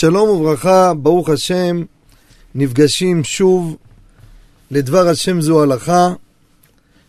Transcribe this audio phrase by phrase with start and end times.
[0.00, 1.82] שלום וברכה, ברוך השם,
[2.54, 3.76] נפגשים שוב
[4.70, 6.08] לדבר השם זו הלכה,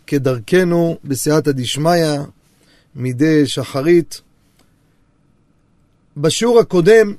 [0.07, 2.17] כדרכנו בסייעתא דשמיא,
[2.95, 4.21] מדי שחרית.
[6.17, 7.13] בשיעור הקודם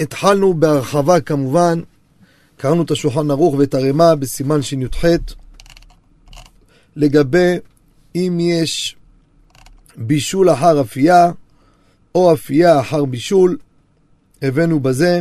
[0.00, 1.80] התחלנו בהרחבה כמובן,
[2.56, 5.04] קראנו את השולחן ערוך ואת הרמ"א בסימן שי"ח,
[6.96, 7.56] לגבי
[8.14, 8.96] אם יש
[9.96, 11.30] בישול אחר אפייה,
[12.14, 13.56] או אפייה אחר בישול,
[14.42, 15.20] הבאנו בזה,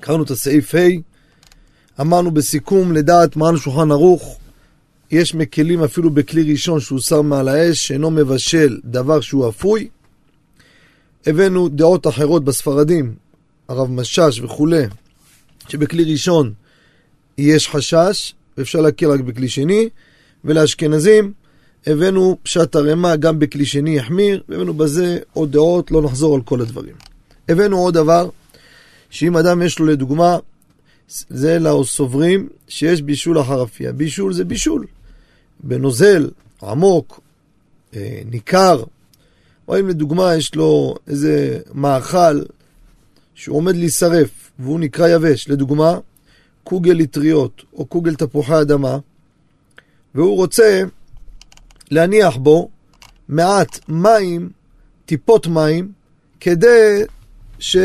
[0.00, 0.78] קראנו את הסעיף ה',
[2.00, 4.38] אמרנו בסיכום, לדעת מרן שולחן ערוך,
[5.10, 9.88] יש מקלים אפילו בכלי ראשון שהוא שם מעל האש, שאינו מבשל דבר שהוא אפוי.
[11.26, 13.14] הבאנו דעות אחרות בספרדים,
[13.68, 14.82] הרב משש וכולי,
[15.68, 16.52] שבכלי ראשון
[17.38, 19.88] יש חשש, ואפשר להכיר רק בכלי שני,
[20.44, 21.32] ולאשכנזים
[21.86, 26.60] הבאנו פשט הרמ"א גם בכלי שני החמיר, והבאנו בזה עוד דעות, לא נחזור על כל
[26.60, 26.94] הדברים.
[27.48, 28.28] הבאנו עוד דבר,
[29.10, 30.36] שאם אדם יש לו לדוגמה,
[31.28, 33.92] זה לא סוברים שיש בישול אחר אפייה.
[33.92, 34.86] בישול זה בישול.
[35.60, 36.30] בנוזל,
[36.62, 37.20] עמוק,
[37.96, 38.84] אה, ניכר,
[39.68, 42.42] או אם לדוגמה יש לו איזה מאכל
[43.34, 45.98] שהוא עומד להישרף והוא נקרא יבש, לדוגמה,
[46.64, 48.98] קוגל אטריות או קוגל תפוחי אדמה,
[50.14, 50.82] והוא רוצה
[51.90, 52.68] להניח בו
[53.28, 54.50] מעט מים,
[55.06, 55.92] טיפות מים,
[56.40, 57.02] כדי
[57.58, 57.76] ש...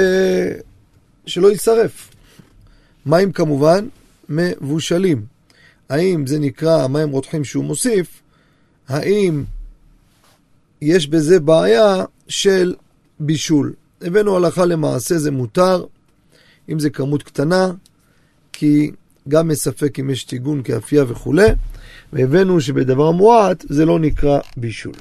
[1.26, 2.10] שלא יישרף.
[3.06, 3.88] מים כמובן
[4.30, 5.26] מבושלים.
[5.90, 8.22] האם זה נקרא מים רותחים שהוא מוסיף?
[8.88, 9.44] האם
[10.82, 12.76] יש בזה בעיה של
[13.20, 13.74] בישול?
[14.02, 15.86] הבאנו הלכה למעשה, זה מותר,
[16.70, 17.72] אם זה כמות קטנה,
[18.54, 18.92] כי
[19.28, 21.48] גם מספק אם יש טיגון כאפייה וכולי,
[22.14, 24.94] והבאנו שבדבר מועט זה לא נקרא בישול.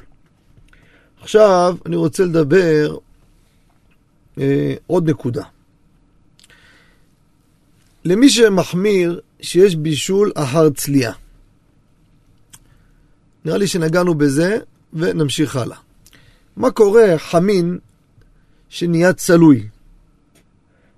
[1.21, 2.97] עכשיו אני רוצה לדבר
[4.39, 5.43] אה, עוד נקודה.
[8.05, 11.11] למי שמחמיר שיש בישול אחר צלייה.
[13.45, 14.57] נראה לי שנגענו בזה
[14.93, 15.77] ונמשיך הלאה.
[16.55, 17.79] מה קורה חמין
[18.69, 19.67] שנהיה צלוי?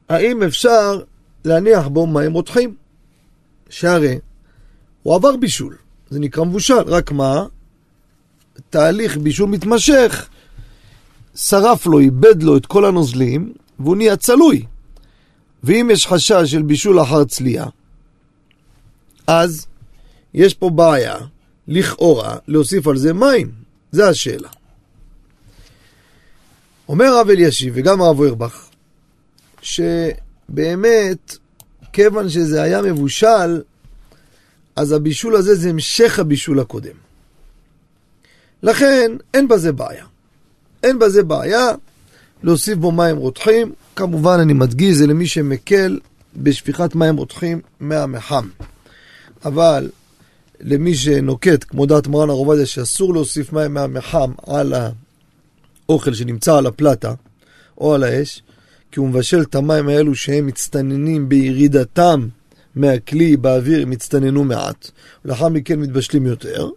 [0.09, 1.01] האם אפשר
[1.45, 2.75] להניח בו מים רותחים?
[3.69, 4.19] שהרי
[5.03, 5.78] הוא עבר בישול,
[6.09, 7.45] זה נקרא מבושל, רק מה?
[8.69, 10.29] תהליך בישול מתמשך,
[11.35, 14.66] שרף לו, איבד לו את כל הנוזלים, והוא נהיה צלוי.
[15.63, 17.66] ואם יש חשש של בישול אחר צלייה,
[19.28, 19.68] אז
[20.34, 21.18] יש פה בעיה,
[21.68, 23.51] לכאורה, להוסיף על זה מים.
[23.91, 24.50] זה השאלה.
[26.90, 28.69] אומר הרב אלישיב וגם הרב אוירבך,
[29.62, 31.38] שבאמת,
[31.94, 33.62] כיוון שזה היה מבושל,
[34.75, 36.95] אז הבישול הזה זה המשך הבישול הקודם.
[38.63, 40.06] לכן, אין בזה בעיה.
[40.85, 41.68] אין בזה בעיה
[42.44, 43.73] להוסיף בו מים רותחים.
[43.96, 46.00] כמובן, אני מדגיש, זה למי שמקל
[46.35, 48.47] בשפיכת מים רותחים מהמחם.
[49.45, 49.90] אבל
[50.62, 54.74] למי שנוקט, כמו דעת מרן הרב עובדיה, שאסור להוסיף מים מהמחם על
[55.88, 57.13] האוכל שנמצא על הפלטה
[57.78, 58.41] או על האש,
[58.91, 62.28] כי הוא מבשל את המים האלו שהם מצטננים בירידתם
[62.75, 64.91] מהכלי באוויר, הם הצטננו מעט,
[65.25, 66.69] ולאחר מכן מתבשלים יותר,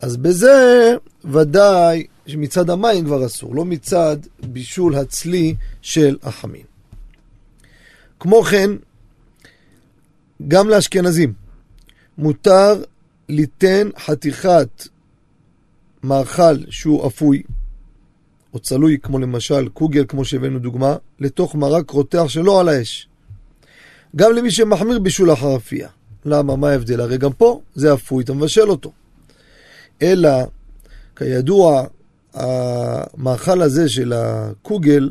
[0.00, 0.94] אז בזה
[1.24, 6.64] ודאי שמצד המים כבר אסור, לא מצד בישול הצלי של החמין.
[8.20, 8.70] כמו כן,
[10.48, 11.32] גם לאשכנזים
[12.18, 12.82] מותר
[13.28, 14.88] ליתן חתיכת
[16.02, 17.42] מאכל שהוא אפוי,
[18.54, 23.08] או צלוי, כמו למשל קוגל, כמו שהבאנו דוגמה, לתוך מרק רותח שלא על האש.
[24.16, 25.88] גם למי שמחמיר בישול אחר אפייה.
[26.24, 26.56] למה?
[26.56, 27.00] מה ההבדל?
[27.00, 28.92] הרי גם פה זה אפוי, אתה מבשל אותו.
[30.02, 30.30] אלא,
[31.16, 31.86] כידוע,
[32.36, 35.10] המאכל הזה של הקוגל,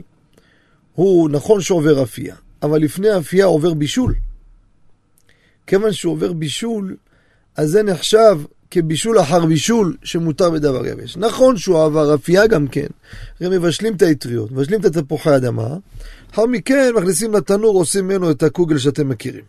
[0.93, 4.15] הוא נכון שעובר אפייה, אבל לפני אפייה עובר בישול.
[5.67, 6.95] כיוון שהוא עובר בישול,
[7.57, 8.39] אז זה נחשב
[8.71, 11.17] כבישול אחר בישול שמותר בדבר יבש.
[11.17, 12.87] נכון שהוא עבר אפייה גם כן,
[13.41, 15.67] הרי מבשלים את האטריות, מבשלים את התפוחי אדמה,
[16.29, 19.43] לאחר מכן מכניסים לתנור, עושים ממנו את הקוגל שאתם מכירים.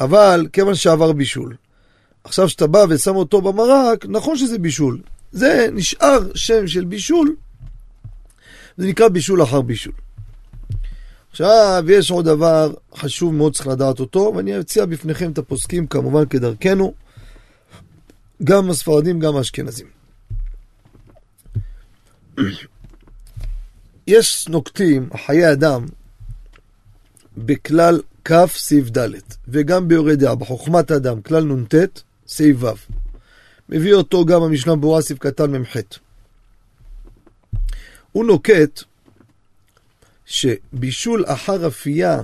[0.00, 1.54] אבל כיוון שעבר בישול,
[2.24, 5.00] עכשיו כשאתה בא ושם אותו במרק, נכון שזה בישול.
[5.32, 7.36] זה נשאר שם של בישול,
[8.76, 9.92] זה נקרא בישול אחר בישול.
[11.30, 16.26] עכשיו, יש עוד דבר חשוב מאוד, צריך לדעת אותו, ואני אציע בפניכם את הפוסקים, כמובן
[16.26, 16.94] כדרכנו,
[18.44, 19.86] גם הספרדים, גם האשכנזים.
[24.06, 25.86] יש נוקטים, חיי אדם,
[27.36, 29.08] בכלל כ' סעיף ד',
[29.48, 31.74] וגם ביורי דעה, בחוכמת האדם, כלל נ"ט,
[32.26, 32.68] סעיף ו'.
[33.68, 35.76] מביא אותו גם המשנה ברורה, סעיף קטן מ"ח.
[38.12, 38.82] הוא נוקט
[40.26, 42.20] שבישול אחר אפייה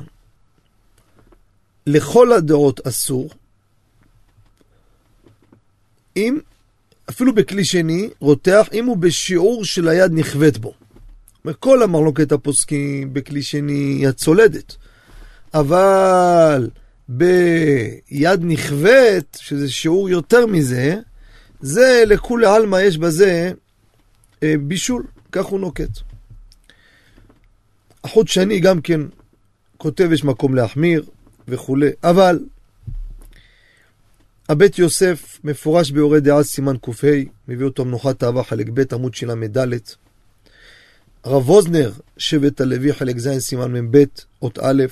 [1.87, 3.31] לכל הדעות אסור,
[6.17, 6.38] אם,
[7.11, 10.75] אפילו בכלי שני, רותח, אם הוא בשיעור של היד נכווית בו.
[11.61, 14.76] כל המרלוקת הפוסקים בכלי שני היא הצולדת.
[15.55, 16.70] אבל
[17.08, 21.00] ביד נכווית, שזה שיעור יותר מזה,
[21.65, 23.53] זה לכולי עלמא יש בזה
[24.43, 25.91] אה, בישול, כך הוא נוקט.
[28.05, 29.01] החוט שני גם כן
[29.77, 31.05] כותב יש מקום להחמיר
[31.49, 32.45] וכולי, אבל
[34.49, 37.07] הבית יוסף מפורש ביורי דעה סימן קה,
[37.49, 39.59] מביא אותו מנוחת אהבה חלק ב' עמוד של"ד.
[41.25, 44.05] הרב ווזנר, שבט הלוי, חלק ז', סימן מ"ב,
[44.43, 44.85] אות א',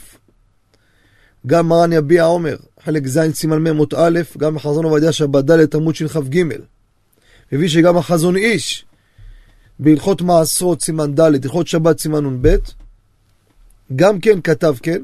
[1.46, 5.74] גם מרן יביע עומר, חלק ז', סימן מ', אות א', גם חזון עובדיה שבת ד',
[5.74, 6.42] עמוד שכ"ג.
[7.52, 8.84] מביא שגם החזון איש,
[9.78, 12.56] בהלכות מעשרות, סימן ד', הלכות שבת, סימן נ"ב,
[13.96, 15.02] גם כן כתב כן,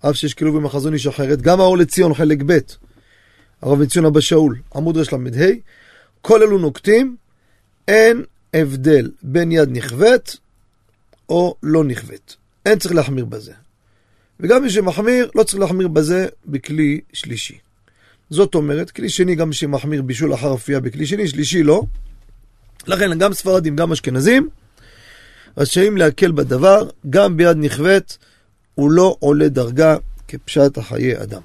[0.00, 2.58] אף שיש כאילו במחזון איש אחרת, גם האור לציון, חלק ב',
[3.62, 5.46] הרב בן ציון אבא שאול, עמוד רל"ה,
[6.22, 7.16] כל אלו נוקטים,
[7.88, 8.24] אין
[8.54, 10.36] הבדל בין יד נכווית
[11.28, 12.36] או לא נכווית.
[12.66, 13.52] אין צריך להחמיר בזה.
[14.42, 17.58] וגם מי שמחמיר, לא צריך להחמיר בזה בכלי שלישי.
[18.30, 21.82] זאת אומרת, כלי שני, גם מי שמחמיר בישול אחר אפייה בכלי שני, שלישי לא.
[22.86, 24.48] לכן גם ספרדים, גם אשכנזים,
[25.56, 28.18] רשאים להקל בדבר, גם ביד נכווית,
[28.74, 29.96] הוא לא עולה דרגה
[30.28, 31.40] כפשט החיי אדם.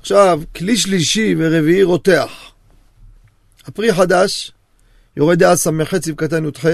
[0.00, 2.30] עכשיו, כלי שלישי ורביעי רותח.
[3.66, 4.52] הפרי חדש,
[5.16, 6.66] יורד דעה ס"ח ס"ק קטן י"ח,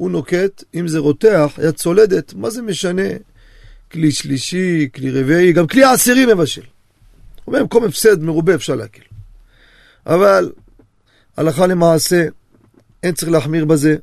[0.00, 3.08] הוא נוקט, אם זה רותח, יד צולדת, מה זה משנה?
[3.92, 6.60] כלי שלישי, כלי רביעי, גם כלי העשירי מבשל.
[6.60, 6.66] הוא
[7.46, 9.02] אומר, במקום הפסד מרובה אפשר להקל.
[10.06, 10.52] אבל
[11.36, 12.26] הלכה למעשה,
[13.02, 13.96] אין צריך להחמיר בזה.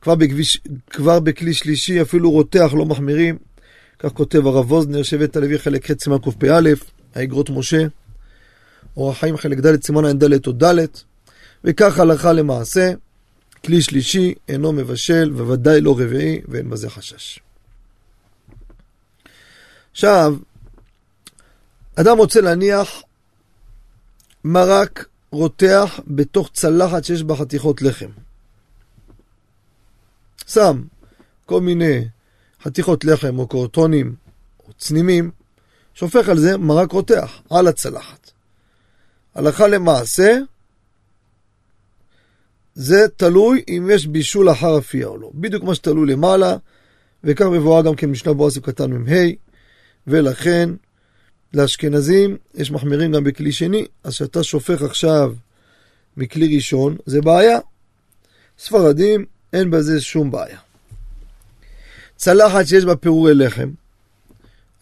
[0.00, 0.60] כבר, בכביש,
[0.90, 3.38] כבר בכלי שלישי, אפילו רותח לא מחמירים.
[3.98, 6.70] כך כותב הרב ווזנר, שבט הלוי חלק ח' סימן קפ"א,
[7.14, 7.86] האגרות משה,
[8.96, 10.86] אורח חיים חלק ד' סימן ע"ד או ד',
[11.64, 12.92] וכך הלכה למעשה,
[13.66, 17.40] כלי שלישי אינו מבשל, וודאי לא רביעי, ואין בזה חשש.
[19.92, 20.34] עכשיו,
[21.94, 23.02] אדם רוצה להניח
[24.44, 28.10] מרק רותח בתוך צלחת שיש בה חתיכות לחם.
[30.46, 30.82] שם
[31.46, 32.08] כל מיני
[32.62, 34.14] חתיכות לחם או קורטונים
[34.66, 35.30] או צנימים,
[35.94, 38.30] שופך על זה מרק רותח, על הצלחת.
[39.34, 40.38] הלכה למעשה,
[42.76, 45.30] זה תלוי אם יש בישול אחר אפייה או לא.
[45.34, 46.56] בדיוק מה שתלוי למעלה,
[47.24, 49.26] וכך מבואר גם כן משנה בועזים קטן מ"ה,
[50.06, 50.70] ולכן
[51.54, 55.34] לאשכנזים יש מחמירים גם בכלי שני, אז כשאתה שופך עכשיו
[56.16, 57.58] מכלי ראשון, זה בעיה.
[58.58, 60.58] ספרדים, אין בזה שום בעיה.
[62.16, 63.70] צלחת שיש בה פירורי לחם,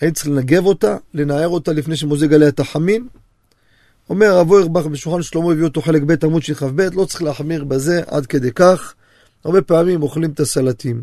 [0.00, 3.08] היית צריך לנגב אותה, לנער אותה לפני שמוזג עליה את החמין.
[4.10, 8.02] אומר הרב אוירבך בשולחן שלמה הביא אותו חלק ב' עמוד שכ"ב, לא צריך להחמיר בזה
[8.06, 8.94] עד כדי כך.
[9.44, 11.02] הרבה פעמים אוכלים את הסלטים.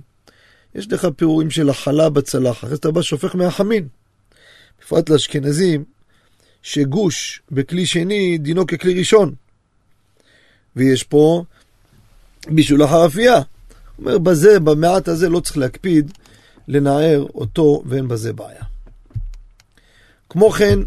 [0.76, 3.88] יש לך פירורים של החלה בצלחת, אחרי אתה בא שופך מהחמין.
[4.82, 5.84] בפרט לאשכנזים,
[6.62, 9.34] שגוש בכלי שני דינו ככלי ראשון.
[10.76, 11.44] ויש פה
[12.48, 13.42] בישול אחר אפייה.
[14.00, 16.12] אומר, בזה, במעט הזה לא צריך להקפיד
[16.68, 18.64] לנער אותו, ואין בזה בעיה.
[20.30, 20.80] כמו כן,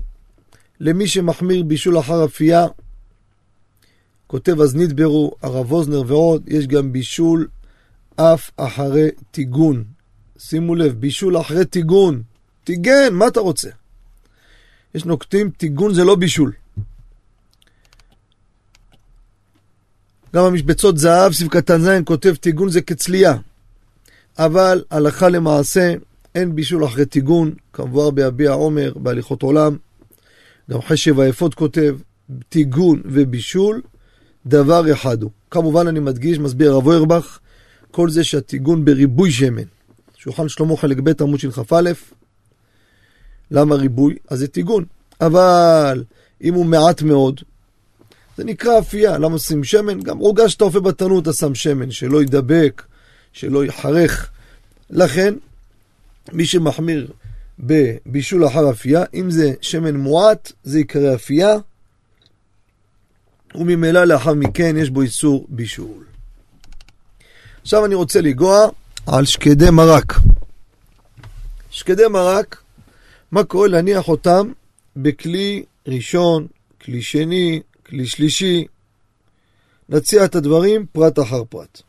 [0.80, 2.66] למי שמחמיר בישול אחר אפייה,
[4.26, 7.48] כותב אז נדברו, הרב ווזנר ועוד, יש גם בישול
[8.16, 9.84] אף אחרי טיגון.
[10.38, 12.22] שימו לב, בישול אחרי טיגון.
[12.64, 13.70] טיגן, מה אתה רוצה?
[14.94, 16.52] יש נוקטים, טיגון זה לא בישול.
[20.34, 23.34] גם המשבצות זהב, סביב קטן זין, כותב טיגון זה כצלייה.
[24.38, 25.94] אבל הלכה למעשה,
[26.34, 29.76] אין בישול אחרי טיגון, כמבואר ביביע עומר, בהליכות עולם.
[30.70, 31.96] גם חשב היפות כותב,
[32.48, 33.82] טיגון ובישול,
[34.46, 35.30] דבר אחד הוא.
[35.50, 37.38] כמובן אני מדגיש, מסביר הרב אוירבך,
[37.90, 39.62] כל זה שהטיגון בריבוי שמן.
[40.16, 41.92] שולחן שלמה חלק ב' עמוד של כ"א,
[43.50, 44.16] למה ריבוי?
[44.28, 44.84] אז זה טיגון.
[45.20, 46.04] אבל
[46.42, 47.40] אם הוא מעט מאוד,
[48.36, 49.18] זה נקרא אפייה.
[49.18, 50.00] למה שים שמן?
[50.00, 52.82] גם עוגה שאתה אופה בתנור אתה שם שמן, שלא יידבק,
[53.32, 54.30] שלא יחרך.
[54.90, 55.34] לכן,
[56.32, 57.10] מי שמחמיר
[57.58, 61.56] בבישול אחר אפייה, אם זה שמן מועט, זה יקרא אפייה,
[63.54, 66.04] וממילא לאחר מכן יש בו איסור בישול.
[67.62, 68.66] עכשיו אני רוצה לנגוע
[69.06, 70.14] על שקדי מרק.
[71.70, 72.62] שקדי מרק,
[73.32, 74.52] מה קורה להניח אותם
[74.96, 76.46] בכלי ראשון,
[76.80, 78.66] כלי שני, כלי שלישי.
[79.88, 81.82] נציע את הדברים פרט אחר פרט.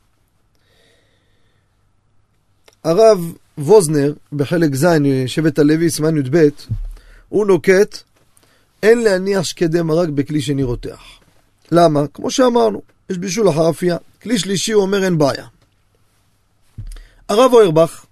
[2.83, 4.87] הרב ווזנר, בחלק ז',
[5.27, 6.47] שבט הלוי, סימן י"ב,
[7.29, 7.97] הוא נוקט,
[8.83, 11.01] אין להניח שקדי מרק בכלי שני רותח.
[11.71, 12.07] למה?
[12.13, 13.97] כמו שאמרנו, יש בישול אחר אפייה.
[14.21, 15.45] כלי שלישי הוא אומר אין בעיה.
[17.29, 18.05] הרב אוירבך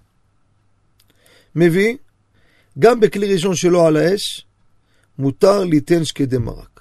[1.54, 1.96] מביא,
[2.78, 4.46] גם בכלי ראשון שלו על האש,
[5.18, 6.80] מותר ליתן שקדי מרק.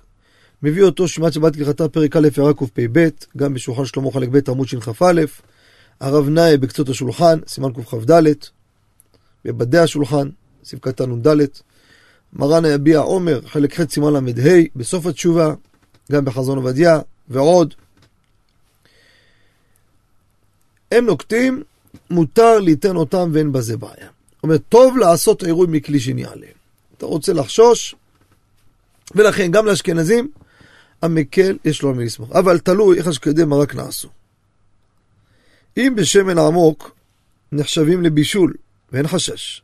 [0.63, 4.67] מביא אותו שמעת שבת כהלכתה פרק א' הערה קפ"ב, גם בשולחן שלמה חלק ב' עמוד
[4.67, 5.21] שכ"א,
[5.99, 8.23] הרב נאי בקצות השולחן, סימן קכ"ד,
[9.45, 10.29] בבדי השולחן,
[10.63, 11.37] סעיף קטן נ"ד,
[12.33, 15.53] מרן היביע עומר, חלק ח' סימן ל"ה, בסוף התשובה,
[16.11, 17.73] גם בחזון עובדיה, ועוד.
[20.91, 21.63] הם נוקטים,
[22.09, 24.07] מותר ליתן אותם ואין בזה בעיה.
[24.43, 26.53] אומר, טוב לעשות עירוי מכלי שני עליהם.
[26.97, 27.95] אתה רוצה לחשוש,
[29.15, 30.31] ולכן גם לאשכנזים,
[31.01, 32.31] המקל יש לו על מי לסמוך.
[32.31, 34.09] אבל תלוי איך השקדי מרק נעשו.
[35.77, 36.95] אם בשמן עמוק
[37.51, 38.53] נחשבים לבישול
[38.91, 39.61] ואין חשש.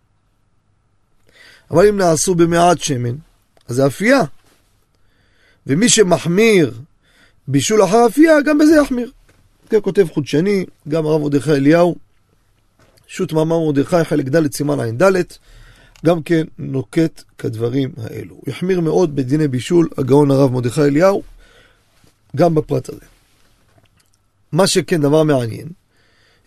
[1.72, 3.16] אבל אם נעשו במעט שמן,
[3.68, 4.22] אז זה אפייה.
[5.68, 6.80] ומי שמחמיר
[7.48, 9.12] בישול אחר אפייה, גם בזה יחמיר.
[9.70, 11.96] כן, כותב חודשני, גם הרב מרדכי אליהו,
[13.08, 15.24] שו"ת מאמר מרדכי, חלק ד' סימן ע"ד,
[16.06, 18.36] גם כן נוקט כדברים האלו.
[18.36, 21.24] הוא יחמיר מאוד בדיני בישול, הגאון הרב מרדכי אליהו,
[22.36, 23.06] גם בפרט הזה.
[24.52, 25.68] מה שכן, דבר מעניין,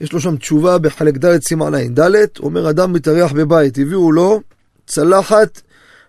[0.03, 2.01] יש לו שם תשובה בחלק ד' סימן ע"ד,
[2.41, 4.41] אומר אדם מתארח בבית, הביאו לו
[4.87, 5.61] צלחת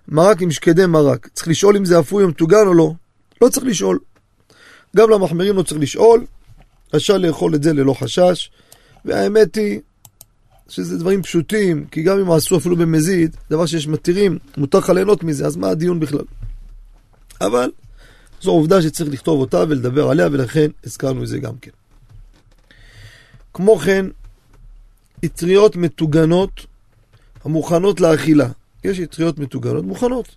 [0.07, 1.27] מרק עם שקדי מרק.
[1.33, 2.93] צריך לשאול אם זה אפוי או מטוגן או לא.
[3.41, 3.99] לא צריך לשאול.
[4.95, 6.25] גם למחמירים לא צריך לשאול,
[6.93, 8.51] רשאי לאכול את זה ללא חשש,
[9.05, 9.79] והאמת היא
[10.69, 15.23] שזה דברים פשוטים, כי גם אם עשו אפילו במזיד, דבר שיש מתירים, מותר לך ליהנות
[15.23, 16.25] מזה, אז מה הדיון בכלל?
[17.41, 17.71] אבל
[18.41, 21.71] זו עובדה שצריך לכתוב אותה ולדבר עליה, ולכן הזכרנו את זה גם כן.
[23.53, 24.05] כמו כן,
[25.25, 26.65] אטריות מטוגנות
[27.43, 28.49] המוכנות לאכילה.
[28.83, 30.35] יש אטריות מטוגנות מוכנות.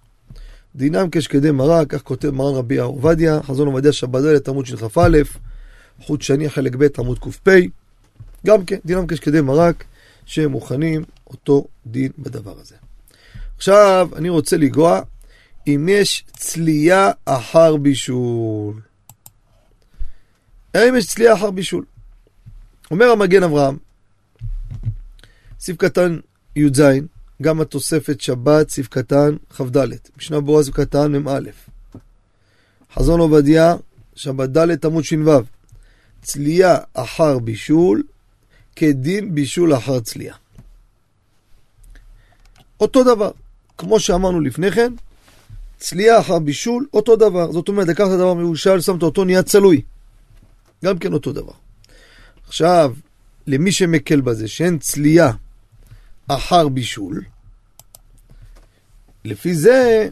[0.76, 5.18] דינם כשקדי מרק, כך כותב מרן רבי עובדיה, חזון עובדיה שבדלת עמוד של כ"א,
[6.00, 7.49] חוט שני חלק ב' עמוד ק"פ,
[8.46, 9.85] גם כן, דינם כשקדי מרק,
[10.26, 12.75] שהם מוכנים אותו דין בדבר הזה.
[13.56, 15.00] עכשיו, אני רוצה לגוע
[15.66, 18.80] אם יש צלייה אחר בישול.
[20.75, 21.85] האם יש צלייה אחר בישול?
[22.90, 23.76] אומר המגן אברהם,
[25.61, 26.19] סעיף קטן
[26.57, 26.83] י"ז,
[27.43, 29.76] גם התוספת שבת, סעיף קטן כ"ד,
[30.19, 31.40] משנה ברורה סעיף קטן מ"א.
[32.95, 33.75] חזון עובדיה,
[34.14, 35.31] שבת ד' עמוד ש"ו,
[36.23, 38.02] צלייה אחר בישול,
[38.76, 40.35] כדין בישול אחר צלייה.
[42.81, 43.31] אותו דבר,
[43.78, 44.93] כמו שאמרנו לפני כן,
[45.78, 47.52] צלייה אחר בישול, אותו דבר.
[47.52, 49.83] זאת אומרת, לקחת דבר מבושל, שמת אותו, נהיה צלוי.
[50.85, 51.52] גם כן אותו דבר.
[52.47, 52.95] עכשיו,
[53.47, 55.33] למי שמקל בזה, שאין צלייה
[56.29, 57.25] אחר בישול,
[59.25, 60.09] לפי זה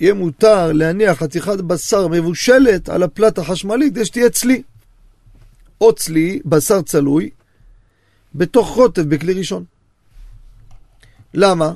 [0.00, 4.62] יהיה מותר להניח חתיכת בשר מבושלת על הפלט החשמלית כדי שתהיה צלי.
[5.80, 7.30] או צלי, בשר צלוי,
[8.34, 9.64] בתוך רוטב בכלי ראשון.
[11.34, 11.72] למה?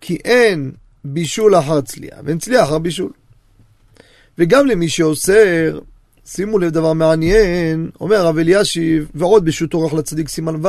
[0.00, 0.72] כי אין
[1.04, 3.12] בישול אחר צלייה, ואין צלייה אחר בישול.
[4.38, 5.78] וגם למי שאוסר,
[6.30, 10.68] שימו לב דבר מעניין, אומר הרב אלישיב, ועוד בשו"ת אורח לצדיק סימן ו',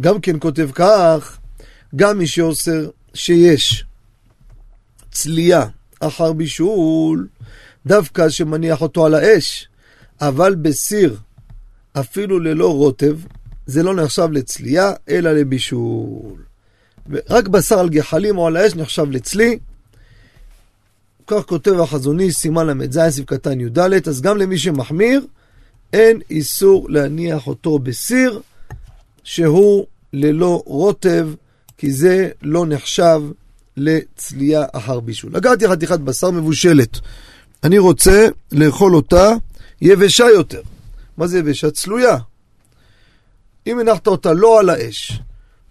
[0.00, 1.38] גם כן כותב כך,
[1.96, 3.84] גם מי שאוסר שיש
[5.10, 5.64] צלייה
[6.00, 7.28] אחר בישול,
[7.86, 9.68] דווקא שמניח אותו על האש,
[10.20, 11.16] אבל בסיר,
[11.92, 13.18] אפילו ללא רוטב,
[13.66, 16.42] זה לא נחשב לצלייה, אלא לבישול.
[17.30, 19.58] רק בשר על גחלים או על האש נחשב לצלי.
[21.26, 23.78] כך כותב החזוני, סימן ל"ז, סעיף קטן י"ד,
[24.08, 25.26] אז גם למי שמחמיר,
[25.92, 28.40] אין איסור להניח אותו בסיר,
[29.24, 31.28] שהוא ללא רוטב,
[31.78, 33.22] כי זה לא נחשב
[33.76, 35.32] לצלייה אחר בישול.
[35.34, 36.98] לקחתי חתיכת בשר מבושלת.
[37.64, 39.32] אני רוצה לאכול אותה
[39.80, 40.60] יבשה יותר.
[41.16, 41.70] מה זה יבשה?
[41.70, 42.16] צלויה.
[43.66, 45.20] אם הנחת אותה לא על האש,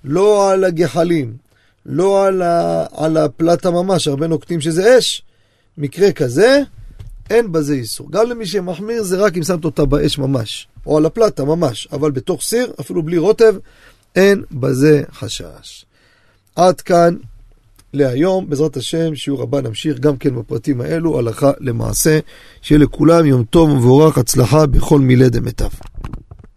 [0.04, 1.34] לא על הגחלים,
[1.86, 5.22] לא על, ה, על הפלטה ממש, הרבה נוקטים שזה אש,
[5.78, 6.62] מקרה כזה,
[7.30, 8.12] אין בזה איסור.
[8.12, 12.12] גם למי שמחמיר זה רק אם שמת אותה באש ממש, או על הפלטה ממש, אבל
[12.12, 13.56] בתוך סיר, אפילו בלי רוטב,
[14.16, 15.86] אין בזה חשש.
[16.56, 17.16] עד כאן
[17.94, 22.20] להיום, בעזרת השם, שיעור הבא נמשיך גם כן בפרטים האלו, הלכה למעשה,
[22.62, 25.70] שיהיה לכולם יום טוב ומבורך, הצלחה בכל מילי דמיטב.